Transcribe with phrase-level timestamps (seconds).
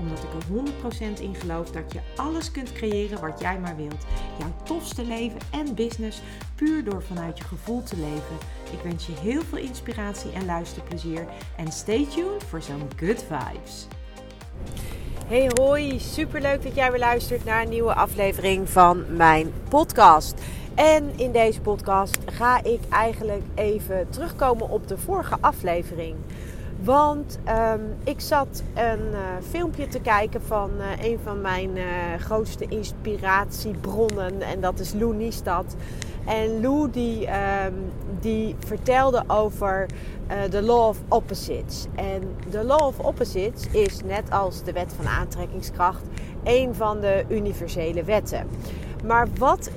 [0.00, 4.06] Omdat ik er 100% in geloof dat je alles kunt creëren wat jij maar wilt.
[4.38, 6.20] Jouw tofste leven en business
[6.54, 8.36] puur door vanuit je gevoel te leven.
[8.72, 11.26] Ik wens je heel veel inspiratie en luisterplezier.
[11.56, 13.86] En stay tuned voor zo'n good vibes.
[15.26, 20.42] Hey hoi, superleuk dat jij weer luistert naar een nieuwe aflevering van mijn podcast.
[20.74, 26.16] En in deze podcast ga ik eigenlijk even terugkomen op de vorige aflevering.
[26.84, 31.84] Want um, ik zat een uh, filmpje te kijken van uh, een van mijn uh,
[32.18, 34.42] grootste inspiratiebronnen.
[34.42, 35.76] En dat is Lou Niestad.
[36.26, 37.28] En Lou die,
[37.66, 37.74] um,
[38.20, 39.86] die vertelde over
[40.50, 41.86] de Law of Opposites.
[41.94, 46.02] En de Law of Opposites is net als de wet van aantrekkingskracht
[46.44, 48.46] een van de universele wetten.
[49.04, 49.70] Maar wat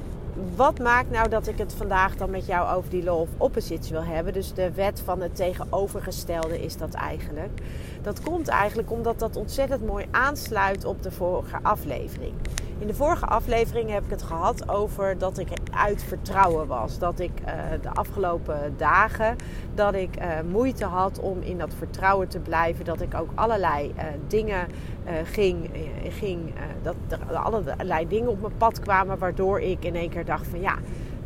[0.55, 3.89] wat maakt nou dat ik het vandaag dan met jou over die law of opposites
[3.89, 4.33] wil hebben?
[4.33, 7.61] Dus de wet van het tegenovergestelde is dat eigenlijk.
[8.04, 12.34] Dat komt eigenlijk omdat dat ontzettend mooi aansluit op de vorige aflevering.
[12.80, 17.00] In de vorige aflevering heb ik het gehad over dat ik uit vertrouwen was.
[17.00, 19.36] Dat ik uh, de afgelopen dagen
[19.76, 22.86] dat ik uh, moeite had om in dat vertrouwen te blijven.
[22.86, 24.68] Dat ik ook allerlei uh, dingen
[25.24, 25.70] ging,
[26.09, 30.48] ging dat er allerlei dingen op mijn pad kwamen waardoor ik in één keer dacht
[30.48, 30.76] van ja.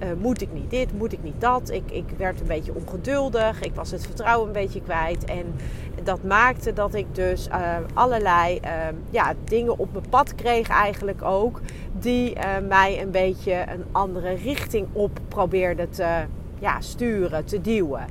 [0.04, 1.72] Uh, moet ik niet dit, moet ik niet dat.
[1.72, 3.62] Ik, ik werd een beetje ongeduldig.
[3.62, 5.26] Ik was het vertrouwen een beetje kwijt.
[5.26, 5.56] En
[6.04, 8.70] dat maakte dat ik dus uh, allerlei uh,
[9.10, 11.62] ja, dingen op mijn pad kreeg eigenlijk ook.
[12.00, 12.36] Die
[12.68, 16.26] mij een beetje een andere richting op probeerden te
[16.60, 18.06] ja, sturen, te duwen.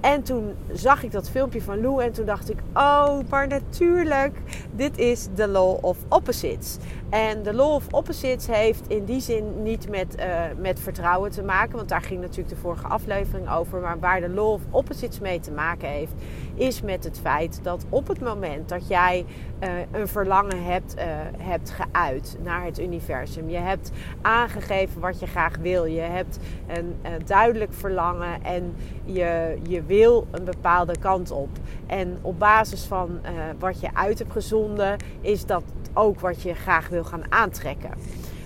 [0.00, 4.38] En toen zag ik dat filmpje van Lou en toen dacht ik: oh, maar natuurlijk,
[4.72, 6.76] dit is de Law of Opposites.
[7.10, 11.42] En de Law of Opposites heeft in die zin niet met, uh, met vertrouwen te
[11.42, 13.80] maken, want daar ging natuurlijk de vorige aflevering over.
[13.80, 16.12] Maar waar de Law of Opposites mee te maken heeft,
[16.54, 19.24] is met het feit dat op het moment dat jij
[19.60, 21.04] uh, een verlangen hebt, uh,
[21.38, 23.90] hebt geuit naar het universum, je hebt
[24.22, 26.94] aangegeven wat je graag wil, je hebt een
[27.24, 28.74] duidelijk verlangen en
[29.04, 31.48] je, je wil een bepaalde kant op.
[31.86, 33.20] En op basis van
[33.58, 35.62] wat je uit hebt gezonden, is dat
[35.96, 37.90] ook wat je graag wil gaan aantrekken.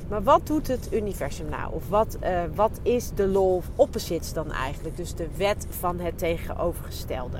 [0.09, 1.73] Maar wat doet het universum nou?
[1.73, 4.97] Of wat, uh, wat is de law of opposites dan eigenlijk?
[4.97, 7.39] Dus de wet van het tegenovergestelde.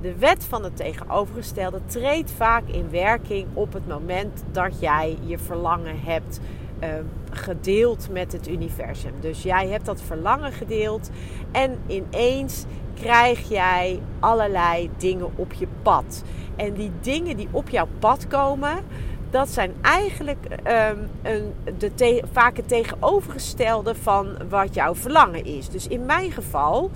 [0.00, 5.38] De wet van het tegenovergestelde treedt vaak in werking op het moment dat jij je
[5.38, 6.40] verlangen hebt
[6.82, 6.88] uh,
[7.30, 9.12] gedeeld met het universum.
[9.20, 11.10] Dus jij hebt dat verlangen gedeeld
[11.52, 12.64] en ineens
[12.94, 16.22] krijg jij allerlei dingen op je pad.
[16.56, 18.84] En die dingen die op jouw pad komen,
[19.32, 20.46] dat zijn eigenlijk
[20.90, 25.68] um, een, de vaak het tegenovergestelde van wat jouw verlangen is.
[25.68, 26.90] Dus in mijn geval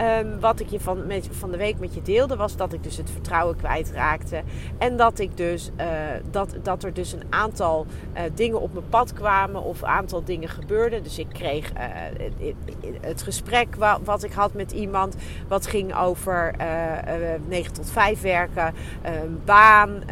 [0.00, 2.82] Um, wat ik je van, met, van de week met je deelde, was dat ik
[2.82, 4.42] dus het vertrouwen kwijtraakte.
[4.78, 5.86] En dat, ik dus, uh,
[6.30, 10.24] dat, dat er dus een aantal uh, dingen op mijn pad kwamen of een aantal
[10.24, 11.02] dingen gebeurden.
[11.02, 11.78] Dus ik kreeg uh,
[13.00, 15.16] het, gesprek wat, ik had met iemand,
[15.48, 16.54] wat ging over
[17.48, 18.74] 9 tot 5 werken,
[19.44, 20.02] baan,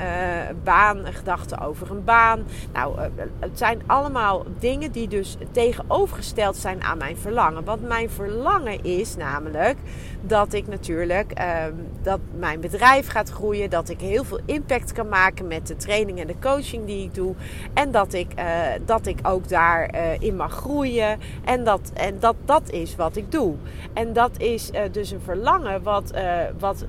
[0.65, 2.43] baan, gedachten over een baan.
[2.73, 2.99] Nou,
[3.39, 7.65] het zijn allemaal dingen die dus tegenovergesteld zijn aan mijn verlangen.
[7.65, 9.78] Want mijn verlangen is namelijk
[10.21, 11.33] dat ik natuurlijk
[11.67, 15.77] um, dat mijn bedrijf gaat groeien, dat ik heel veel impact kan maken met de
[15.77, 17.35] training en de coaching die ik doe
[17.75, 18.45] en dat ik, uh,
[18.87, 23.17] dat ik ook daarin uh, in mag groeien en dat, en dat dat is wat
[23.17, 23.55] ik doe.
[23.93, 26.13] En dat is uh, dus een verlangen wat,
[26.59, 26.85] wat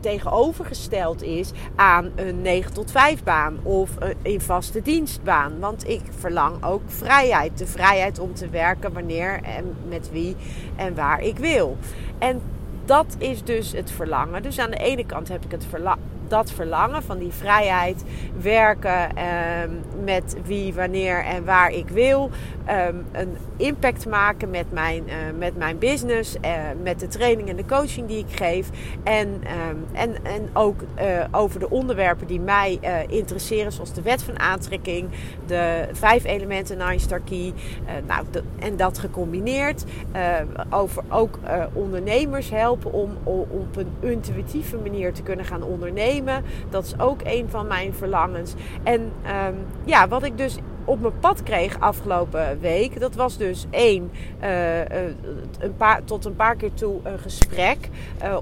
[0.00, 3.90] tegenovergesteld is aan een 9 tot 5 baan of
[4.22, 5.58] een vaste dienstbaan.
[5.58, 7.58] Want ik verlang ook vrijheid.
[7.58, 10.36] De vrijheid om te werken wanneer en met wie
[10.76, 11.76] en waar ik wil.
[12.20, 12.40] En
[12.84, 14.42] dat is dus het verlangen.
[14.42, 18.04] Dus aan de ene kant heb ik het verlangen dat verlangen van die vrijheid,
[18.40, 19.24] werken eh,
[20.04, 22.30] met wie, wanneer en waar ik wil,
[22.88, 26.50] um, een impact maken met mijn, uh, met mijn business, uh,
[26.82, 28.68] met de training en de coaching die ik geef
[29.02, 32.78] en, um, en, en ook uh, over de onderwerpen die mij
[33.08, 35.08] interesseren, zoals de wet van aantrekking,
[35.46, 37.52] de vijf elementen Nine Star Key,
[38.06, 38.24] nou,
[38.58, 39.84] en dat gecombineerd,
[40.70, 41.38] over ook
[41.72, 46.19] ondernemers helpen om, om op een intuïtieve manier te kunnen gaan ondernemen.
[46.68, 48.54] Dat is ook een van mijn verlangens.
[48.82, 50.56] En um, ja, wat ik dus
[50.90, 53.00] op mijn pad kreeg afgelopen week.
[53.00, 54.10] Dat was dus één,
[55.58, 57.88] een paar, tot een paar keer toe een gesprek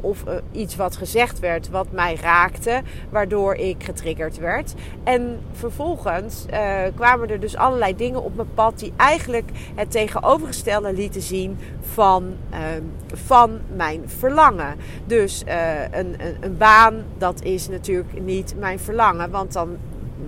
[0.01, 4.75] of iets wat gezegd werd wat mij raakte, waardoor ik getriggerd werd.
[5.05, 6.47] En vervolgens
[6.95, 12.35] kwamen er dus allerlei dingen op mijn pad die eigenlijk het tegenovergestelde lieten zien van,
[12.51, 14.77] ehm, van mijn verlangen.
[15.07, 15.45] Dus
[15.91, 19.77] een, een, een baan, dat is natuurlijk niet mijn verlangen, want dan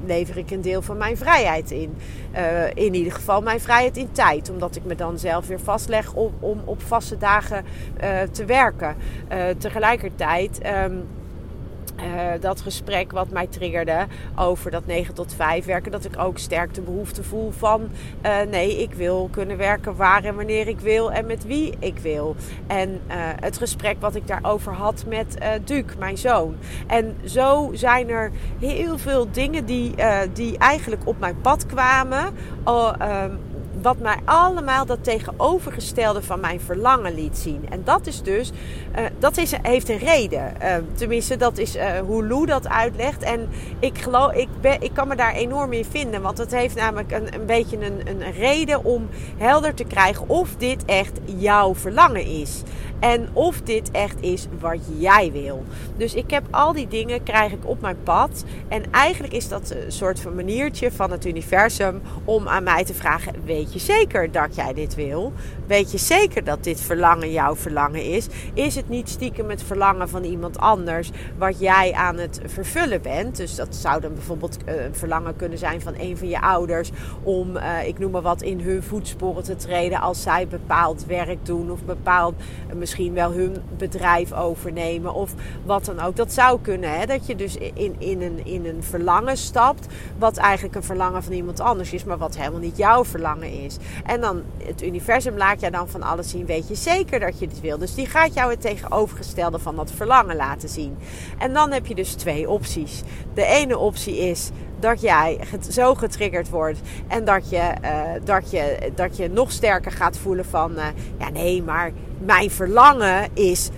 [0.06, 1.94] lever ik een deel van mijn vrijheid in.
[2.34, 4.50] Uh, in ieder geval mijn vrijheid in tijd.
[4.50, 7.64] Omdat ik me dan zelf weer vastleg om, op vaste dagen
[8.02, 8.96] uh, te werken.
[9.32, 10.60] Uh, tegelijkertijd.
[10.66, 11.06] Um,
[12.04, 14.06] uh, dat gesprek wat mij triggerde
[14.36, 17.88] over dat 9 tot 5 werken, dat ik ook sterk de behoefte voel van
[18.26, 21.98] uh, nee, ik wil kunnen werken waar en wanneer ik wil en met wie ik
[21.98, 22.36] wil.
[22.66, 26.56] En uh, het gesprek wat ik daarover had met Duke, mijn zoon.
[26.86, 29.94] En zo zijn er heel veel dingen die,
[30.32, 32.34] die eigenlijk op mijn pad kwamen.
[32.66, 33.38] Um,
[33.82, 37.66] wat mij allemaal dat tegenovergestelde van mijn verlangen liet zien.
[37.70, 38.50] En dat is dus,
[38.98, 40.52] uh, dat heeft een reden.
[40.62, 43.22] Uh, tenminste, dat is uh, hoe Lou dat uitlegt.
[43.22, 43.48] En
[43.78, 46.22] ik, geloof, ik, ben, ik kan me daar enorm in vinden.
[46.22, 50.56] Want het heeft namelijk een, een beetje een, een reden om helder te krijgen of
[50.56, 52.62] dit echt jouw verlangen is.
[53.00, 55.64] En of dit echt is wat jij wil.
[55.96, 58.44] Dus ik heb al die dingen krijg ik op mijn pad.
[58.68, 62.94] En eigenlijk is dat een soort van maniertje van het universum om aan mij te
[62.94, 65.32] vragen: weet je zeker dat jij dit wil?
[65.66, 68.26] Weet je zeker dat dit verlangen jouw verlangen is?
[68.54, 73.36] Is het niet stiekem het verlangen van iemand anders wat jij aan het vervullen bent?
[73.36, 76.90] Dus dat zou dan bijvoorbeeld eh, een verlangen kunnen zijn van een van je ouders
[77.22, 81.46] om, uh, ik noem maar wat, in hun voetsporen te treden als zij bepaald werk
[81.46, 85.34] doen of bepaald uh, misschien wel hun bedrijf overnemen of
[85.64, 86.16] wat dan ook.
[86.16, 87.06] Dat zou kunnen, hè?
[87.06, 89.86] dat je dus in, in, een, in een verlangen stapt,
[90.18, 93.59] wat eigenlijk een verlangen van iemand anders is, maar wat helemaal niet jouw verlangen is.
[94.04, 97.46] En dan het universum laat jij dan van alles zien, weet je zeker dat je
[97.46, 97.78] dit wil.
[97.78, 100.96] Dus die gaat jou het tegenovergestelde van dat verlangen laten zien.
[101.38, 103.02] En dan heb je dus twee opties.
[103.34, 105.40] De ene optie is dat jij
[105.70, 110.44] zo getriggerd wordt en dat je, uh, dat je, dat je nog sterker gaat voelen
[110.44, 110.84] van, uh,
[111.18, 113.70] ja nee, maar mijn verlangen is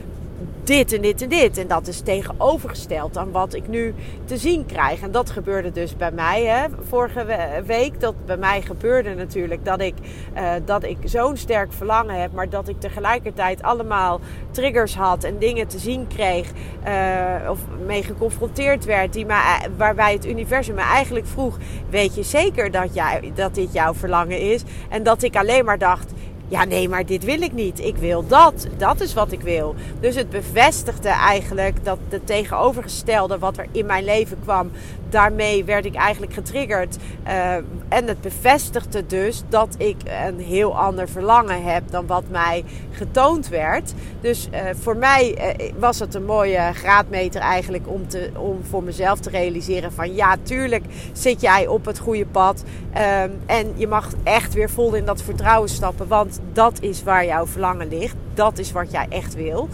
[0.64, 1.58] dit en dit en dit.
[1.58, 3.94] En dat is tegenovergesteld aan wat ik nu
[4.24, 5.00] te zien krijg.
[5.00, 7.26] En dat gebeurde dus bij mij hè, vorige
[7.66, 8.00] week.
[8.00, 9.94] Dat bij mij gebeurde natuurlijk dat ik,
[10.36, 12.32] uh, dat ik zo'n sterk verlangen heb.
[12.32, 14.20] Maar dat ik tegelijkertijd allemaal
[14.50, 16.50] triggers had en dingen te zien kreeg.
[16.86, 19.12] Uh, of mee geconfronteerd werd.
[19.12, 21.58] Die me, waarbij het universum me eigenlijk vroeg.
[21.90, 24.62] Weet je zeker dat, jij, dat dit jouw verlangen is?
[24.88, 26.12] En dat ik alleen maar dacht
[26.52, 27.80] ja, nee, maar dit wil ik niet.
[27.80, 28.66] Ik wil dat.
[28.76, 29.74] Dat is wat ik wil.
[30.00, 34.70] Dus het bevestigde eigenlijk dat de tegenovergestelde wat er in mijn leven kwam,
[35.12, 36.96] daarmee werd ik eigenlijk getriggerd.
[37.26, 37.54] Uh,
[37.88, 43.48] en het bevestigde dus dat ik een heel ander verlangen heb dan wat mij getoond
[43.48, 43.92] werd.
[44.20, 48.82] Dus uh, voor mij uh, was het een mooie graadmeter eigenlijk om, te, om voor
[48.82, 52.64] mezelf te realiseren van ja, tuurlijk zit jij op het goede pad.
[53.46, 57.46] en je mag echt weer vol in dat vertrouwen stappen, want dat is waar jouw
[57.46, 58.14] verlangen ligt.
[58.34, 59.68] Dat is wat jij echt wil.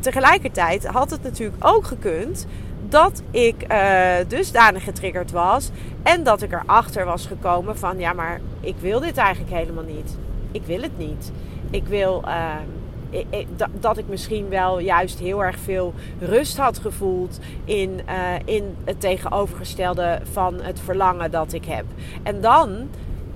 [0.00, 2.46] tegelijkertijd had het natuurlijk ook gekund
[2.88, 5.70] dat ik uh, dusdanig getriggerd was.
[6.02, 10.16] En dat ik erachter was gekomen van ja, maar ik wil dit eigenlijk helemaal niet.
[10.52, 11.32] Ik wil het niet.
[11.70, 12.24] Ik wil.
[13.10, 13.46] Ik,
[13.80, 18.14] dat ik misschien wel juist heel erg veel rust had gevoeld in, uh,
[18.44, 21.84] in het tegenovergestelde van het verlangen dat ik heb.
[22.22, 22.88] En dan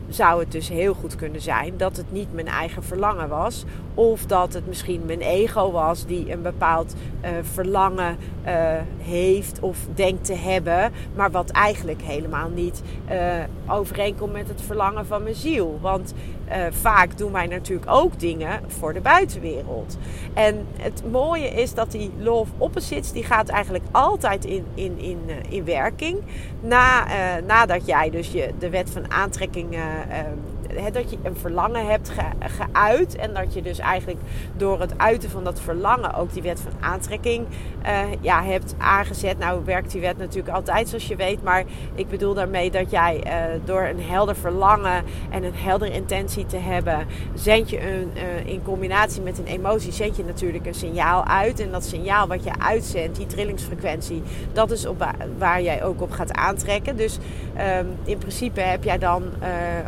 [0.09, 3.65] zou het dus heel goed kunnen zijn dat het niet mijn eigen verlangen was.
[3.95, 6.95] Of dat het misschien mijn ego was die een bepaald
[7.25, 8.53] uh, verlangen uh,
[8.99, 10.93] heeft of denkt te hebben.
[11.15, 13.17] Maar wat eigenlijk helemaal niet uh,
[13.69, 15.79] overeenkomt met het verlangen van mijn ziel.
[15.81, 16.15] Want
[16.71, 19.99] vaak doen wij natuurlijk ook dingen voor de buitenwereld.
[20.35, 24.99] En het mooie is dat die law of opposites, die gaat eigenlijk altijd in, in,
[24.99, 25.19] in,
[25.49, 26.19] in werking.
[26.61, 27.07] Na,
[27.47, 29.77] nadat jij dus je, de wet van aantrekking
[30.93, 33.17] dat je een verlangen hebt ge, geuit.
[33.17, 34.21] En dat je dus eigenlijk
[34.57, 37.47] door het uiten van dat verlangen ook die wet van aantrekking
[37.87, 39.39] uh, ja, hebt aangezet.
[39.39, 41.43] Nou werkt die wet natuurlijk altijd zoals je weet.
[41.43, 41.65] Maar
[41.95, 43.33] ik bedoel daarmee dat jij uh,
[43.65, 48.63] door een helder verlangen en een helder intentie te hebben, zend je een, uh, in
[48.63, 51.61] combinatie met een emotie, zend je natuurlijk een signaal uit.
[51.61, 55.07] En dat signaal wat je uitzendt, die trillingsfrequentie, dat is op
[55.39, 56.97] waar jij ook op gaat aantrekken.
[56.97, 57.19] Dus
[57.79, 59.23] um, in principe heb jij dan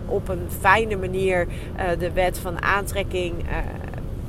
[0.07, 3.57] op een fijne manier uh, de wet van aantrekking uh,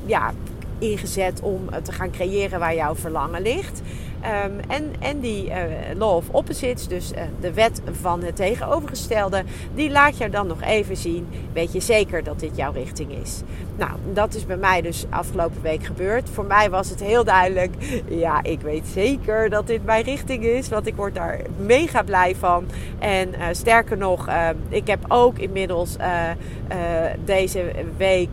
[0.06, 0.32] ja,
[0.78, 3.82] ingezet om te gaan creëren waar jouw verlangen ligt.
[4.20, 5.54] Ehm, en, en die uh,
[5.96, 9.42] law of opposites, dus uh, de wet van het tegenovergestelde,
[9.74, 11.28] die laat je dan nog even zien.
[11.52, 13.42] Weet je zeker dat dit jouw richting is?
[13.76, 16.28] Nou, dat is bij mij dus afgelopen week gebeurd.
[16.28, 17.74] Voor mij was het heel duidelijk.
[18.08, 20.68] Ja, ik weet zeker dat dit mijn richting is.
[20.68, 22.66] Want ik word daar mega blij van.
[22.98, 24.28] En sterker nog,
[24.68, 25.96] ik heb ook inmiddels
[27.24, 28.30] deze week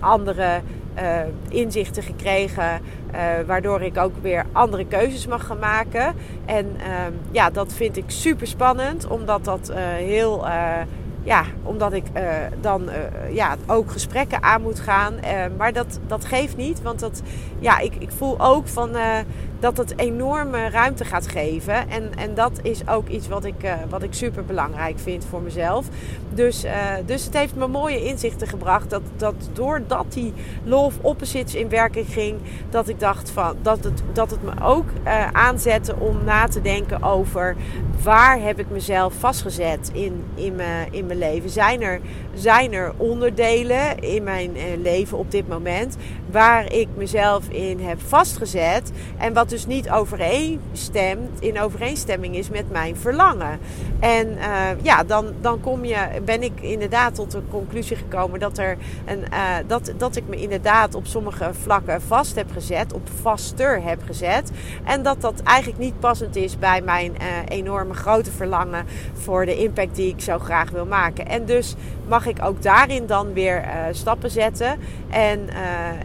[0.00, 0.60] andere
[0.98, 2.80] uh, inzichten gekregen.
[3.14, 6.14] Uh, waardoor ik ook weer andere keuzes mag gaan maken.
[6.44, 6.84] En uh,
[7.30, 9.06] ja, dat vind ik super spannend.
[9.06, 10.44] Omdat dat uh, heel.
[11.24, 12.04] Ja, omdat ik
[12.60, 12.90] dan
[13.30, 15.14] ja, ook gesprekken aan moet gaan.
[15.56, 16.82] maar dat, dat geeft niet.
[16.82, 17.22] Want dat,
[17.58, 18.90] ja, ik, ik voel ook van
[19.60, 21.90] dat het enorme ruimte gaat geven.
[21.90, 25.86] En, en dat is ook iets wat ik, wat ik super belangrijk vind voor mezelf.
[26.34, 26.64] Dus,
[27.06, 28.90] dus het heeft me mooie inzichten gebracht.
[28.90, 30.32] Dat, dat doordat die
[30.64, 32.36] love opposites in werking ging,
[32.70, 34.86] dat ik dacht van dat het, dat het me ook
[35.32, 37.56] aanzette om na te denken over
[38.02, 41.50] waar heb ik mezelf vastgezet in, in, mijn, in mijn leven.
[41.50, 42.00] Zijn er,
[42.34, 44.52] zijn er onderdelen in mijn
[44.82, 45.96] leven op dit moment
[46.34, 52.70] waar ik mezelf in heb vastgezet en wat dus niet overeenstemt, in overeenstemming is met
[52.70, 53.58] mijn verlangen.
[54.00, 58.58] En uh, ja, dan, dan kom je, ben ik inderdaad tot de conclusie gekomen dat,
[58.58, 63.08] er een, uh, dat, dat ik me inderdaad op sommige vlakken vast heb gezet, op
[63.20, 64.50] vaster heb gezet.
[64.84, 69.56] En dat dat eigenlijk niet passend is bij mijn uh, enorme grote verlangen voor de
[69.56, 71.26] impact die ik zo graag wil maken.
[71.26, 71.74] En dus
[72.08, 74.78] mag ik ook daarin dan weer stappen zetten.
[75.10, 75.48] En,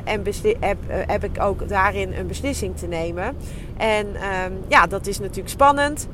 [0.03, 0.18] en
[0.59, 3.35] heb, heb ik ook daarin een beslissing te nemen.
[3.77, 6.07] En um, ja, dat is natuurlijk spannend.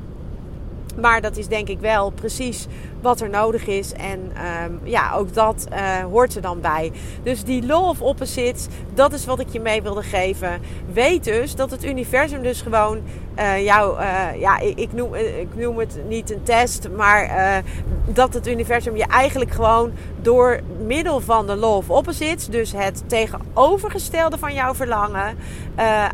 [1.00, 2.66] Maar dat is denk ik wel precies
[3.00, 3.92] wat er nodig is.
[3.92, 4.32] En
[4.64, 6.92] um, ja, ook dat uh, hoort er dan bij.
[7.22, 10.60] Dus die law of opposites, dat is wat ik je mee wilde geven.
[10.92, 13.00] Weet dus dat het universum dus gewoon
[13.38, 17.64] uh, jou, uh, ja, ik, ik, noem, ik noem het niet een test, maar
[18.04, 23.02] dat het universum je eigenlijk gewoon door middel van de law of opposites, dus het
[23.06, 25.36] tegenovergestelde van jouw verlangen,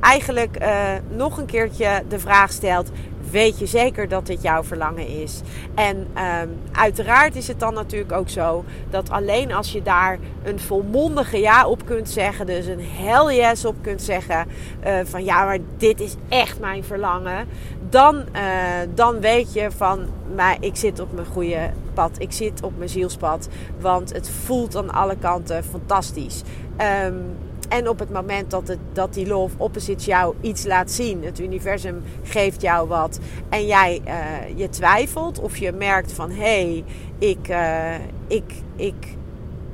[0.01, 0.59] eigenlijk
[1.09, 2.91] nog een keertje de vraag stelt:
[3.33, 5.41] weet je zeker dat dit jouw verlangen is.
[5.75, 10.61] En um, uiteraard is het dan natuurlijk ook zo dat alleen als je daar een
[10.61, 14.47] volmondige ja op kunt zeggen, dus een hell yes op kunt zeggen,
[14.87, 17.49] uh, van ja, maar dit is echt mijn verlangen,
[17.89, 18.43] dan, uh,
[18.95, 22.89] dan weet je van, maar ik zit op mijn goede pad, ik zit op mijn
[22.89, 23.49] zielspad,
[23.81, 26.43] want het voelt aan alle kanten fantastisch.
[27.07, 27.37] Um,
[27.73, 31.41] en op het moment dat, het, dat die love opposite jou iets laat zien, het
[31.41, 36.85] universum geeft jou wat, en jij uh, je twijfelt of je merkt van hé, hey,
[37.19, 37.95] ik, uh,
[38.27, 39.17] ik, ik,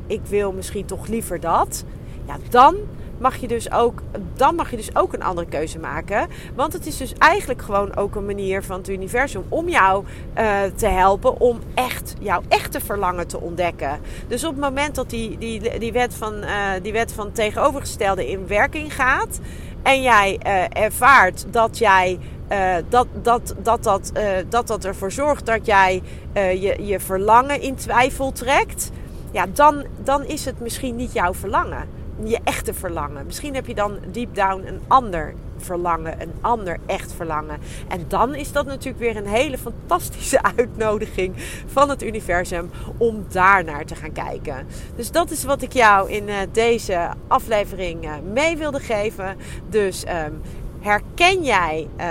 [0.06, 1.84] ik wil misschien toch liever dat,
[2.26, 2.76] ja, dan
[3.18, 4.02] mag je dus ook,
[4.34, 6.28] dan mag je dus ook een andere keuze maken.
[6.54, 10.04] Want het is dus eigenlijk gewoon ook een manier van het universum om jou
[10.38, 14.00] uh, te helpen om echt jouw echte verlangen te ontdekken.
[14.28, 16.50] Dus op het moment dat die, die, die, wet, van, uh,
[16.82, 19.40] die wet van tegenovergestelde in werking gaat
[19.82, 22.18] en jij uh, ervaart dat jij.
[22.52, 24.12] Uh, dat, dat, dat, dat,
[24.48, 28.90] dat dat ervoor zorgt dat jij je, je verlangen in twijfel trekt.
[29.30, 33.26] Ja, dan, dan is het misschien niet jouw verlangen je echte verlangen.
[33.26, 37.58] Misschien heb je dan deep down een ander verlangen, een ander echt verlangen.
[37.88, 41.34] En dan is dat natuurlijk weer een hele fantastische uitnodiging
[41.66, 44.66] van het universum om daar naar te gaan kijken.
[44.96, 49.36] Dus dat is wat ik jou in uh, deze aflevering uh, mee wilde geven.
[49.68, 50.40] Dus um,
[50.80, 52.04] herken jij uh,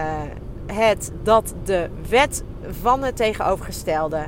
[0.66, 2.44] het dat de wet
[2.82, 4.28] van het tegenovergestelde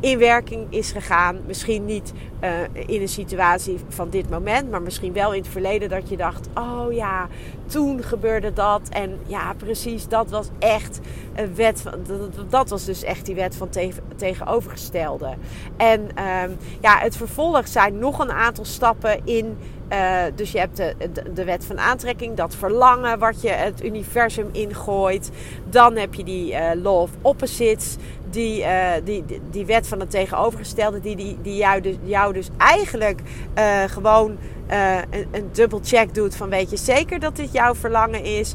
[0.00, 1.40] in werking is gegaan.
[1.46, 2.12] Misschien niet
[2.44, 2.50] uh,
[2.86, 6.48] in een situatie van dit moment, maar misschien wel in het verleden dat je dacht:
[6.54, 7.28] oh ja,
[7.66, 8.88] toen gebeurde dat.
[8.88, 11.00] En ja, precies, dat was echt
[11.34, 11.92] een wet van.
[12.48, 15.34] Dat, was dus echt die wet van te, tegenovergestelde.
[15.76, 19.58] En um, ja, het vervolg zijn nog een aantal stappen in.
[19.92, 23.84] Uh, dus je hebt de, de, de, wet van aantrekking, dat verlangen wat je het
[23.84, 25.30] universum ingooit.
[25.64, 27.96] Dan heb je die uh, law of opposites
[28.30, 32.48] die, uh, die, die wet van het tegenovergestelde, die, die, die jou, dus, jou dus
[32.56, 33.20] eigenlijk
[33.58, 34.36] uh, gewoon
[34.70, 38.54] uh, een, een dubbel check doet van weet je zeker dat dit jouw verlangen is?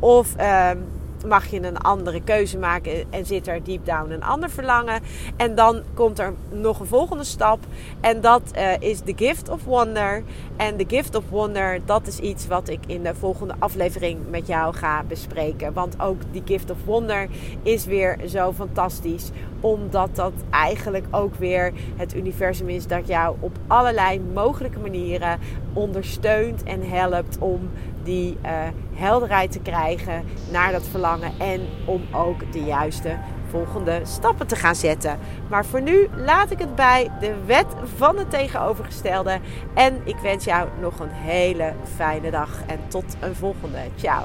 [0.00, 0.78] of, ehm,
[1.26, 5.00] mag je een andere keuze maken en zit er deep down een ander verlangen.
[5.36, 7.58] En dan komt er nog een volgende stap
[8.00, 10.22] en dat uh, is the gift of wonder.
[10.56, 14.46] En the gift of wonder, dat is iets wat ik in de volgende aflevering met
[14.46, 15.72] jou ga bespreken.
[15.72, 17.28] Want ook die gift of wonder
[17.62, 23.58] is weer zo fantastisch, omdat dat eigenlijk ook weer het universum is dat jou op
[23.66, 25.38] allerlei mogelijke manieren
[25.72, 27.70] ondersteunt en helpt om
[28.02, 28.50] die uh,
[28.98, 33.16] helderheid te krijgen naar dat verlangen en om ook de juiste
[33.50, 35.18] volgende stappen te gaan zetten.
[35.48, 39.40] Maar voor nu laat ik het bij de wet van het tegenovergestelde.
[39.74, 43.78] En ik wens jou nog een hele fijne dag en tot een volgende.
[43.96, 44.24] Ciao.